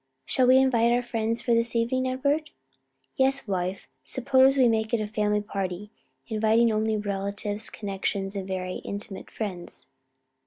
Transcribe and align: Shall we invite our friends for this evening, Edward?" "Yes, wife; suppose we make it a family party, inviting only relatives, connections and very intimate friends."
Shall 0.25 0.47
we 0.47 0.57
invite 0.57 0.91
our 0.91 1.03
friends 1.03 1.43
for 1.43 1.53
this 1.53 1.75
evening, 1.75 2.07
Edward?" 2.07 2.49
"Yes, 3.17 3.47
wife; 3.47 3.87
suppose 4.03 4.57
we 4.57 4.67
make 4.67 4.95
it 4.95 4.99
a 4.99 5.05
family 5.05 5.41
party, 5.41 5.91
inviting 6.25 6.71
only 6.71 6.97
relatives, 6.97 7.69
connections 7.69 8.35
and 8.35 8.47
very 8.47 8.77
intimate 8.77 9.29
friends." 9.29 9.91